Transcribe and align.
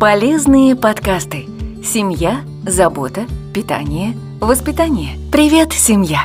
Полезные 0.00 0.76
подкасты. 0.76 1.44
Семья, 1.84 2.40
забота, 2.66 3.26
питание, 3.52 4.16
воспитание. 4.40 5.18
Привет, 5.30 5.74
семья! 5.74 6.20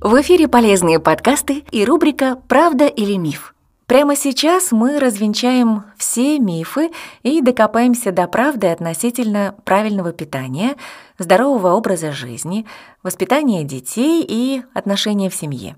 В 0.00 0.18
эфире 0.22 0.48
полезные 0.48 0.98
подкасты 0.98 1.62
и 1.70 1.84
рубрика 1.84 2.38
«Правда 2.48 2.86
или 2.86 3.16
миф?». 3.16 3.54
Прямо 3.84 4.16
сейчас 4.16 4.72
мы 4.72 4.98
развенчаем 4.98 5.84
все 5.98 6.38
мифы 6.38 6.90
и 7.22 7.42
докопаемся 7.42 8.12
до 8.12 8.26
правды 8.28 8.68
относительно 8.68 9.56
правильного 9.66 10.14
питания, 10.14 10.76
здорового 11.18 11.74
образа 11.74 12.12
жизни, 12.12 12.64
воспитания 13.02 13.62
детей 13.62 14.24
и 14.26 14.62
отношения 14.72 15.28
в 15.28 15.34
семье. 15.34 15.76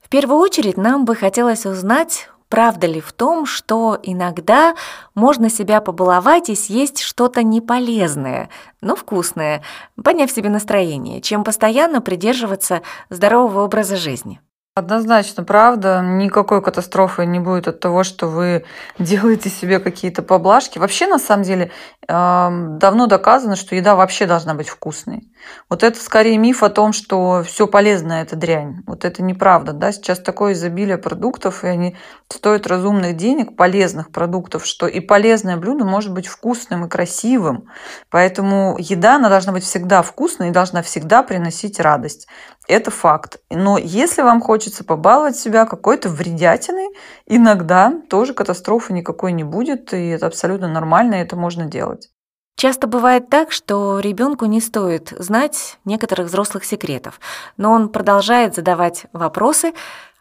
В 0.00 0.08
первую 0.08 0.38
очередь 0.38 0.76
нам 0.76 1.06
бы 1.06 1.16
хотелось 1.16 1.66
узнать, 1.66 2.28
правда 2.52 2.86
ли 2.86 3.00
в 3.00 3.14
том, 3.14 3.46
что 3.46 3.98
иногда 4.02 4.74
можно 5.14 5.48
себя 5.48 5.80
побаловать 5.80 6.50
и 6.50 6.54
съесть 6.54 7.00
что-то 7.00 7.42
неполезное, 7.42 8.50
но 8.82 8.94
вкусное, 8.94 9.62
подняв 10.04 10.30
себе 10.30 10.50
настроение, 10.50 11.22
чем 11.22 11.44
постоянно 11.44 12.02
придерживаться 12.02 12.82
здорового 13.08 13.64
образа 13.64 13.96
жизни? 13.96 14.42
Однозначно, 14.74 15.44
правда. 15.44 16.00
Никакой 16.02 16.62
катастрофы 16.62 17.26
не 17.26 17.38
будет 17.40 17.68
от 17.68 17.80
того, 17.80 18.04
что 18.04 18.26
вы 18.26 18.64
делаете 18.98 19.50
себе 19.50 19.78
какие-то 19.80 20.22
поблажки. 20.22 20.78
Вообще, 20.78 21.06
на 21.06 21.18
самом 21.18 21.42
деле, 21.42 21.70
давно 22.08 23.06
доказано, 23.06 23.54
что 23.54 23.76
еда 23.76 23.94
вообще 23.94 24.24
должна 24.24 24.54
быть 24.54 24.70
вкусной. 24.70 25.30
Вот 25.68 25.82
это 25.82 26.00
скорее 26.00 26.38
миф 26.38 26.62
о 26.62 26.70
том, 26.70 26.94
что 26.94 27.42
все 27.44 27.66
полезное– 27.66 28.22
это 28.24 28.34
дрянь. 28.34 28.82
Вот 28.86 29.04
это 29.04 29.22
неправда. 29.22 29.72
Да? 29.72 29.92
Сейчас 29.92 30.18
такое 30.20 30.54
изобилие 30.54 30.96
продуктов, 30.96 31.64
и 31.64 31.68
они 31.68 31.96
стоят 32.28 32.66
разумных 32.66 33.16
денег, 33.16 33.56
полезных 33.56 34.10
продуктов, 34.10 34.64
что 34.64 34.86
и 34.86 35.00
полезное 35.00 35.58
блюдо 35.58 35.84
может 35.84 36.12
быть 36.12 36.26
вкусным 36.26 36.86
и 36.86 36.88
красивым. 36.88 37.66
Поэтому 38.10 38.76
еда, 38.78 39.16
она 39.16 39.28
должна 39.28 39.52
быть 39.52 39.64
всегда 39.64 40.00
вкусной 40.00 40.48
и 40.48 40.52
должна 40.52 40.82
всегда 40.82 41.22
приносить 41.22 41.78
радость. 41.78 42.26
Это 42.68 42.90
факт. 42.90 43.38
Но 43.50 43.76
если 43.76 44.22
вам 44.22 44.40
хочется 44.40 44.61
побаловать 44.84 45.36
себя 45.36 45.66
какой-то 45.66 46.08
вредятиной, 46.08 46.88
иногда 47.26 47.92
тоже 48.08 48.34
катастрофы 48.34 48.92
никакой 48.92 49.32
не 49.32 49.44
будет, 49.44 49.92
и 49.92 50.08
это 50.08 50.26
абсолютно 50.26 50.68
нормально, 50.68 51.16
и 51.16 51.18
это 51.18 51.36
можно 51.36 51.66
делать. 51.66 52.08
Часто 52.56 52.86
бывает 52.86 53.28
так, 53.28 53.50
что 53.50 53.98
ребенку 53.98 54.44
не 54.44 54.60
стоит 54.60 55.12
знать 55.18 55.78
некоторых 55.84 56.28
взрослых 56.28 56.64
секретов, 56.64 57.18
но 57.56 57.72
он 57.72 57.88
продолжает 57.88 58.54
задавать 58.54 59.06
вопросы, 59.12 59.72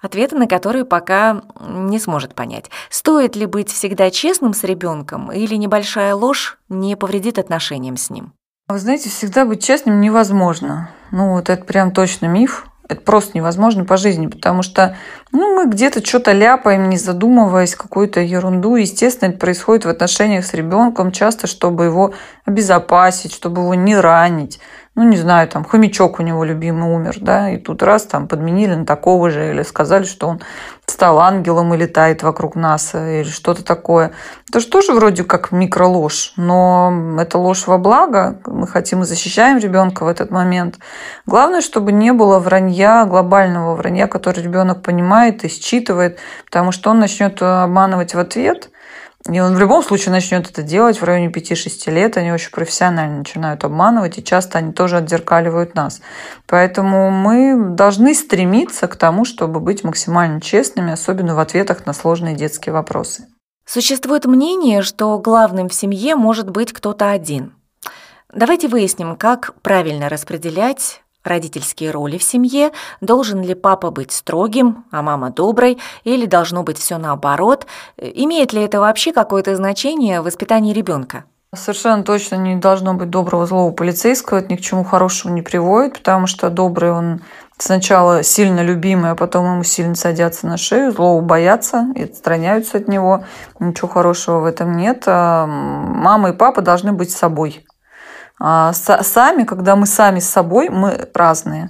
ответы 0.02 0.36
на 0.36 0.48
которые 0.48 0.86
пока 0.86 1.44
не 1.60 2.00
сможет 2.00 2.34
понять. 2.34 2.72
Стоит 2.90 3.36
ли 3.36 3.46
быть 3.46 3.70
всегда 3.70 4.10
честным 4.10 4.54
с 4.54 4.64
ребенком, 4.64 5.32
или 5.32 5.56
небольшая 5.56 6.16
ложь 6.16 6.58
не 6.70 6.96
повредит 6.96 7.38
отношениям 7.38 7.98
с 7.98 8.10
ним? 8.10 8.34
Вы 8.68 8.80
знаете, 8.80 9.10
всегда 9.10 9.46
быть 9.46 9.64
честным 9.64 10.00
невозможно. 10.00 10.90
Ну, 11.12 11.34
вот 11.34 11.50
это 11.50 11.64
прям 11.66 11.92
точно 11.92 12.28
миф. 12.28 12.66
Это 12.92 13.00
просто 13.00 13.38
невозможно 13.38 13.86
по 13.86 13.96
жизни, 13.96 14.28
потому 14.28 14.64
что 14.64 14.98
ну, 15.32 15.56
мы 15.56 15.72
где-то 15.72 16.06
что-то 16.06 16.34
ляпаем, 16.34 16.90
не 16.90 16.98
задумываясь, 16.98 17.74
какую-то 17.74 18.20
ерунду. 18.20 18.76
Естественно, 18.76 19.30
это 19.30 19.40
происходит 19.40 19.86
в 19.86 19.88
отношениях 19.88 20.46
с 20.46 20.54
ребенком 20.54 21.14
часто, 21.14 21.48
чтобы 21.48 21.86
его 21.86 22.14
обезопасить, 22.44 23.32
чтобы 23.32 23.62
его 23.62 23.76
не 23.76 23.96
ранить 23.96 24.60
ну, 24.94 25.04
не 25.04 25.16
знаю, 25.16 25.48
там, 25.48 25.64
хомячок 25.64 26.20
у 26.20 26.24
него 26.24 26.44
любимый 26.44 26.94
умер, 26.94 27.16
да, 27.22 27.50
и 27.50 27.58
тут 27.58 27.82
раз 27.82 28.04
там 28.04 28.28
подменили 28.28 28.76
на 28.76 28.86
такого 28.86 29.30
же, 29.30 29.52
или 29.52 29.64
сказали, 29.64 30.04
что 30.04 30.28
он 30.28 30.42
стал 30.86 31.20
ангелом 31.20 31.74
и 31.74 31.78
летает 31.78 32.24
вокруг 32.24 32.56
нас, 32.56 32.94
или 32.94 33.24
что-то 33.24 33.64
такое. 33.64 34.12
Это 34.50 34.60
же 34.60 34.68
тоже 34.68 34.92
вроде 34.92 35.24
как 35.24 35.54
микроложь, 35.54 36.34
но 36.36 37.16
это 37.18 37.38
ложь 37.38 37.68
во 37.68 37.78
благо, 37.78 38.42
мы 38.46 38.68
хотим 38.68 39.04
и 39.04 39.06
защищаем 39.06 39.60
ребенка 39.60 40.04
в 40.04 40.10
этот 40.10 40.30
момент. 40.30 40.78
Главное, 41.26 41.62
чтобы 41.62 41.94
не 41.94 42.12
было 42.12 42.40
вранья, 42.40 43.06
глобального 43.06 43.76
вранья, 43.76 44.08
который 44.08 44.44
ребенок 44.44 44.82
понимает 44.82 45.46
и 45.46 45.48
считывает, 45.48 46.20
потому 46.46 46.74
что 46.74 46.90
он 46.90 47.00
начнет 47.00 47.42
обманывать 47.42 48.14
в 48.14 48.20
ответ– 48.20 48.70
и 49.30 49.40
он 49.40 49.56
в 49.56 49.60
любом 49.60 49.84
случае 49.84 50.12
начнет 50.12 50.50
это 50.50 50.64
делать 50.64 51.00
в 51.00 51.04
районе 51.04 51.32
5-6 51.32 51.92
лет. 51.92 52.18
Они 52.18 52.32
очень 52.32 52.52
профессионально 52.52 53.20
начинают 53.20 53.64
обманывать, 53.64 54.18
и 54.18 54.24
часто 54.24 54.58
они 54.58 54.74
тоже 54.74 54.98
отзеркаливают 54.98 55.76
нас. 55.76 56.02
Поэтому 56.48 57.12
мы 57.12 57.76
должны 57.76 58.14
стремиться 58.16 58.88
к 58.88 58.96
тому, 58.96 59.26
чтобы 59.26 59.60
быть 59.60 59.84
максимально 59.84 60.42
честными, 60.42 60.92
особенно 60.92 61.36
в 61.36 61.40
ответах 61.40 61.86
на 61.86 61.94
сложные 61.94 62.36
детские 62.36 62.74
вопросы. 62.74 63.28
Существует 63.66 64.26
мнение, 64.26 64.82
что 64.82 65.18
главным 65.20 65.70
в 65.70 65.74
семье 65.74 66.16
может 66.16 66.50
быть 66.50 66.74
кто-то 66.74 67.10
один. 67.12 67.54
Давайте 68.34 68.68
выясним, 68.68 69.16
как 69.16 69.54
правильно 69.62 70.10
распределять 70.10 71.04
родительские 71.24 71.92
роли 71.92 72.18
в 72.18 72.24
семье, 72.24 72.72
должен 73.00 73.42
ли 73.42 73.54
папа 73.54 73.92
быть 73.92 74.12
строгим, 74.12 74.86
а 74.92 75.02
мама 75.02 75.30
доброй, 75.30 75.78
или 76.04 76.26
должно 76.26 76.64
быть 76.64 76.78
все 76.78 76.98
наоборот, 76.98 77.66
имеет 77.98 78.54
ли 78.54 78.62
это 78.62 78.80
вообще 78.80 79.14
какое-то 79.14 79.56
значение 79.56 80.22
в 80.22 80.26
воспитании 80.26 80.74
ребенка? 80.74 81.26
Совершенно 81.54 82.04
точно 82.04 82.36
не 82.36 82.56
должно 82.56 82.94
быть 82.94 83.10
доброго 83.10 83.46
злого 83.46 83.74
полицейского, 83.74 84.38
это 84.38 84.54
ни 84.54 84.56
к 84.56 84.62
чему 84.62 84.86
хорошему 84.86 85.34
не 85.34 85.42
приводит, 85.42 85.98
потому 85.98 86.26
что 86.26 86.50
добрый 86.50 86.94
он 86.94 87.22
сначала 87.58 88.24
сильно 88.24 88.62
любимый, 88.62 89.12
а 89.12 89.16
потом 89.16 89.46
ему 89.46 89.64
сильно 89.64 89.96
садятся 89.96 90.48
на 90.48 90.56
шею, 90.56 90.94
злого 90.94 91.22
боятся 91.22 91.88
и 91.96 92.04
отстраняются 92.04 92.78
от 92.78 92.88
него. 92.88 93.26
Ничего 93.60 93.90
хорошего 93.90 94.40
в 94.40 94.46
этом 94.46 94.78
нет. 94.78 95.04
А 95.08 95.46
мама 95.46 96.30
и 96.30 96.34
папа 96.34 96.62
должны 96.62 96.94
быть 96.94 97.12
собой. 97.12 97.66
А 98.44 98.74
сами, 98.74 99.44
когда 99.44 99.76
мы 99.76 99.86
сами 99.86 100.20
с 100.20 100.28
собой, 100.28 100.70
мы 100.70 101.08
разные. 101.14 101.70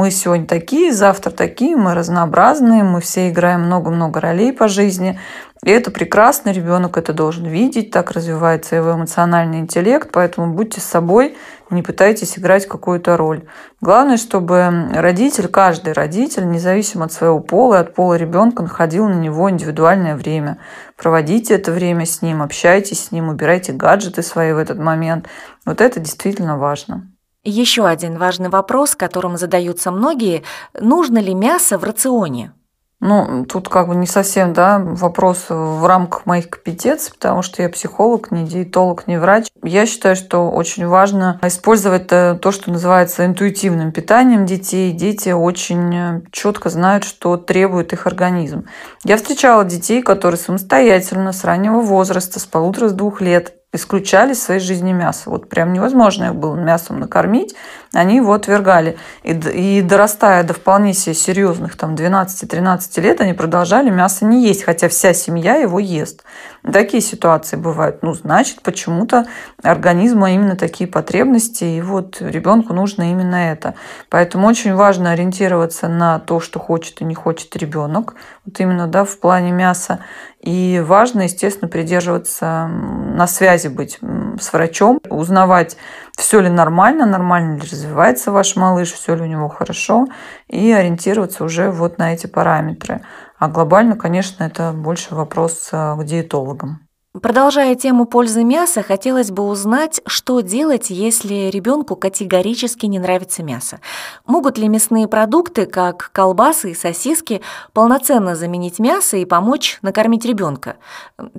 Мы 0.00 0.10
сегодня 0.10 0.46
такие, 0.46 0.94
завтра 0.94 1.30
такие, 1.30 1.76
мы 1.76 1.92
разнообразные, 1.92 2.82
мы 2.84 3.02
все 3.02 3.28
играем 3.28 3.64
много-много 3.64 4.18
ролей 4.18 4.50
по 4.50 4.66
жизни. 4.66 5.20
И 5.62 5.70
это 5.70 5.90
прекрасно, 5.90 6.52
ребенок 6.52 6.96
это 6.96 7.12
должен 7.12 7.44
видеть, 7.44 7.90
так 7.90 8.12
развивается 8.12 8.76
его 8.76 8.94
эмоциональный 8.94 9.58
интеллект, 9.58 10.08
поэтому 10.10 10.54
будьте 10.54 10.80
с 10.80 10.84
собой, 10.84 11.36
не 11.68 11.82
пытайтесь 11.82 12.38
играть 12.38 12.66
какую-то 12.66 13.18
роль. 13.18 13.44
Главное, 13.82 14.16
чтобы 14.16 14.88
родитель, 14.94 15.48
каждый 15.48 15.92
родитель, 15.92 16.48
независимо 16.48 17.04
от 17.04 17.12
своего 17.12 17.40
пола 17.40 17.74
и 17.74 17.80
от 17.80 17.94
пола 17.94 18.14
ребенка, 18.14 18.62
находил 18.62 19.06
на 19.06 19.16
него 19.16 19.50
индивидуальное 19.50 20.16
время. 20.16 20.56
Проводите 20.96 21.52
это 21.52 21.72
время 21.72 22.06
с 22.06 22.22
ним, 22.22 22.40
общайтесь 22.40 23.04
с 23.04 23.12
ним, 23.12 23.28
убирайте 23.28 23.74
гаджеты 23.74 24.22
свои 24.22 24.54
в 24.54 24.56
этот 24.56 24.78
момент. 24.78 25.26
Вот 25.66 25.82
это 25.82 26.00
действительно 26.00 26.56
важно. 26.56 27.06
Еще 27.42 27.86
один 27.86 28.18
важный 28.18 28.50
вопрос, 28.50 28.94
которым 28.94 29.38
задаются 29.38 29.90
многие, 29.90 30.42
нужно 30.78 31.18
ли 31.18 31.34
мясо 31.34 31.78
в 31.78 31.84
рационе? 31.84 32.52
Ну, 33.00 33.46
тут 33.46 33.70
как 33.70 33.88
бы 33.88 33.94
не 33.94 34.06
совсем, 34.06 34.52
да, 34.52 34.78
вопрос 34.78 35.46
в 35.48 35.86
рамках 35.86 36.26
моих 36.26 36.50
компетенций, 36.50 37.14
потому 37.14 37.40
что 37.40 37.62
я 37.62 37.70
психолог, 37.70 38.30
не 38.30 38.46
диетолог, 38.46 39.06
не 39.06 39.18
врач. 39.18 39.46
Я 39.62 39.86
считаю, 39.86 40.16
что 40.16 40.50
очень 40.50 40.86
важно 40.86 41.40
использовать 41.42 42.08
то, 42.08 42.52
что 42.52 42.70
называется 42.70 43.24
интуитивным 43.24 43.92
питанием 43.92 44.44
детей. 44.44 44.92
Дети 44.92 45.30
очень 45.30 45.94
э, 45.94 46.22
четко 46.30 46.68
знают, 46.68 47.04
что 47.04 47.38
требует 47.38 47.94
их 47.94 48.06
организм. 48.06 48.66
Я 49.02 49.16
встречала 49.16 49.64
детей, 49.64 50.02
которые 50.02 50.38
самостоятельно 50.38 51.32
с 51.32 51.42
раннего 51.42 51.80
возраста, 51.80 52.38
с 52.38 52.44
полутора, 52.44 52.90
с 52.90 52.92
двух 52.92 53.22
лет, 53.22 53.54
исключали 53.72 54.32
из 54.32 54.42
своей 54.42 54.60
жизни 54.60 54.92
мясо. 54.92 55.30
Вот 55.30 55.48
прям 55.48 55.72
невозможно 55.72 56.24
их 56.24 56.34
было 56.34 56.56
мясом 56.56 56.98
накормить, 56.98 57.54
они 57.92 58.16
его 58.16 58.32
отвергали. 58.32 58.98
И, 59.22 59.32
и 59.32 59.82
дорастая 59.82 60.42
до 60.42 60.54
вполне 60.54 60.92
себе 60.92 61.14
серьезных 61.14 61.76
там 61.76 61.94
12-13 61.94 63.00
лет, 63.00 63.20
они 63.20 63.32
продолжали 63.32 63.90
мясо 63.90 64.24
не 64.24 64.44
есть, 64.44 64.64
хотя 64.64 64.88
вся 64.88 65.12
семья 65.12 65.56
его 65.56 65.78
ест. 65.78 66.24
Такие 66.62 67.00
ситуации 67.00 67.56
бывают. 67.56 68.02
Ну, 68.02 68.12
значит, 68.14 68.62
почему-то 68.62 69.26
организму 69.62 70.26
именно 70.26 70.56
такие 70.56 70.88
потребности, 70.88 71.64
и 71.64 71.80
вот 71.80 72.20
ребенку 72.20 72.74
нужно 72.74 73.10
именно 73.10 73.36
это. 73.36 73.74
Поэтому 74.08 74.48
очень 74.48 74.74
важно 74.74 75.12
ориентироваться 75.12 75.88
на 75.88 76.18
то, 76.18 76.40
что 76.40 76.58
хочет 76.58 77.00
и 77.00 77.04
не 77.04 77.14
хочет 77.14 77.56
ребенок. 77.56 78.14
Вот 78.44 78.58
именно 78.60 78.88
да, 78.88 79.04
в 79.04 79.18
плане 79.18 79.52
мяса. 79.52 80.00
И 80.40 80.82
важно, 80.84 81.22
естественно, 81.22 81.68
придерживаться, 81.68 82.66
на 82.66 83.26
связи 83.26 83.59
быть 83.68 83.98
с 84.40 84.52
врачом, 84.52 85.00
узнавать, 85.08 85.76
все 86.16 86.40
ли 86.40 86.48
нормально, 86.48 87.06
нормально 87.06 87.56
ли 87.56 87.62
развивается 87.62 88.32
ваш 88.32 88.56
малыш, 88.56 88.92
все 88.92 89.14
ли 89.14 89.22
у 89.22 89.26
него 89.26 89.48
хорошо, 89.48 90.06
и 90.48 90.72
ориентироваться 90.72 91.44
уже 91.44 91.70
вот 91.70 91.98
на 91.98 92.14
эти 92.14 92.26
параметры. 92.26 93.02
А 93.38 93.48
глобально, 93.48 93.96
конечно, 93.96 94.44
это 94.44 94.72
больше 94.72 95.14
вопрос 95.14 95.70
э, 95.72 95.96
к 95.98 96.04
диетологам. 96.04 96.89
Продолжая 97.12 97.74
тему 97.74 98.04
пользы 98.04 98.44
мяса, 98.44 98.84
хотелось 98.84 99.32
бы 99.32 99.42
узнать, 99.42 100.00
что 100.06 100.42
делать, 100.42 100.90
если 100.90 101.50
ребенку 101.50 101.96
категорически 101.96 102.86
не 102.86 103.00
нравится 103.00 103.42
мясо. 103.42 103.80
Могут 104.26 104.58
ли 104.58 104.68
мясные 104.68 105.08
продукты, 105.08 105.66
как 105.66 106.10
колбасы 106.12 106.70
и 106.70 106.74
сосиски, 106.74 107.42
полноценно 107.72 108.36
заменить 108.36 108.78
мясо 108.78 109.16
и 109.16 109.24
помочь 109.24 109.80
накормить 109.82 110.24
ребенка? 110.24 110.76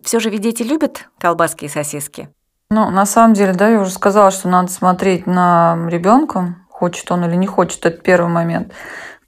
Все 0.03 0.19
же 0.19 0.29
ведь 0.29 0.41
дети 0.41 0.61
любят 0.61 1.07
колбаски 1.17 1.63
и 1.63 1.69
сосиски. 1.69 2.27
Ну, 2.69 2.89
на 2.89 3.05
самом 3.05 3.33
деле, 3.33 3.53
да, 3.53 3.69
я 3.69 3.79
уже 3.79 3.91
сказала, 3.91 4.31
что 4.31 4.49
надо 4.49 4.69
смотреть 4.69 5.25
на 5.25 5.87
ребенка, 5.87 6.57
хочет 6.69 7.09
он 7.13 7.23
или 7.23 7.35
не 7.35 7.47
хочет, 7.47 7.85
это 7.85 7.97
первый 7.97 8.29
момент. 8.29 8.73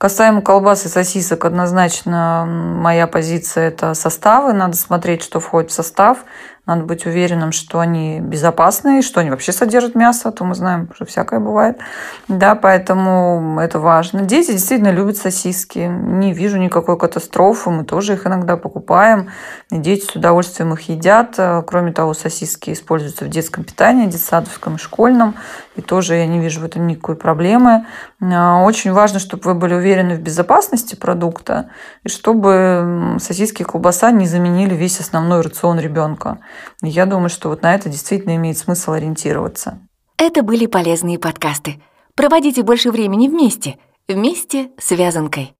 Касаемо 0.04 0.42
колбас 0.42 0.84
и 0.84 0.88
сосисок, 0.90 1.46
однозначно 1.46 2.44
моя 2.46 3.06
позиция– 3.06 3.68
это 3.68 3.94
составы. 3.94 4.52
Надо 4.52 4.76
смотреть, 4.76 5.22
что 5.22 5.40
входит 5.40 5.70
в 5.70 5.72
состав. 5.72 6.26
Надо 6.66 6.84
быть 6.84 7.04
уверенным, 7.04 7.52
что 7.52 7.78
они 7.78 8.20
безопасные, 8.20 9.02
что 9.02 9.20
они 9.20 9.28
вообще 9.28 9.52
содержат 9.52 9.94
мясо, 9.94 10.30
а 10.30 10.32
то 10.32 10.44
мы 10.44 10.54
знаем, 10.54 10.88
что 10.94 11.04
всякое 11.04 11.38
бывает. 11.38 11.78
Да, 12.26 12.54
поэтому 12.54 13.60
это 13.60 13.78
важно. 13.78 14.22
Дети 14.22 14.52
действительно 14.52 14.90
любят 14.90 15.18
сосиски. 15.18 15.80
Не 15.80 16.32
вижу 16.32 16.56
никакой 16.56 16.98
катастрофы. 16.98 17.68
Мы 17.68 17.84
тоже 17.84 18.14
их 18.14 18.26
иногда 18.26 18.56
покупаем. 18.56 19.28
И 19.70 19.76
дети 19.76 20.06
с 20.06 20.16
удовольствием 20.16 20.72
их 20.72 20.88
едят. 20.88 21.38
Кроме 21.66 21.92
того, 21.92 22.14
сосиски 22.14 22.72
используются 22.72 23.26
в 23.26 23.28
детском 23.28 23.64
питании, 23.64 24.06
детсадовском 24.06 24.76
и 24.76 24.78
школьном. 24.78 25.34
И 25.76 25.82
тоже 25.82 26.14
я 26.14 26.26
не 26.26 26.40
вижу 26.40 26.60
в 26.60 26.64
этом 26.64 26.86
никакой 26.86 27.16
проблемы. 27.16 27.84
А, 28.22 28.62
очень 28.62 28.92
важно, 28.92 29.18
чтобы 29.18 29.42
вы 29.44 29.54
были 29.54 29.74
уверены 29.74 30.14
в 30.14 30.20
безопасности 30.20 30.94
продукта 30.94 31.68
и 32.04 32.08
чтобы 32.08 33.16
сосиски 33.20 33.62
и 33.62 33.64
колбаса 33.64 34.10
не 34.12 34.26
заменили 34.26 34.74
весь 34.74 35.00
основной 35.00 35.42
рацион 35.42 35.78
ребенка. 35.78 36.38
Я 36.82 37.06
думаю, 37.06 37.28
что 37.28 37.50
вот 37.50 37.62
на 37.62 37.74
это 37.74 37.88
действительно 37.88 38.36
имеет 38.36 38.56
смысл 38.56 38.92
ориентироваться. 38.92 39.80
Это 40.16 40.42
были 40.42 40.66
полезные 40.66 41.18
подкасты. 41.18 41.82
Проводите 42.14 42.62
больше 42.62 42.90
времени 42.90 43.28
вместе. 43.28 43.78
Вместе 44.08 44.70
с 44.78 44.90
вязанкой. 44.92 45.52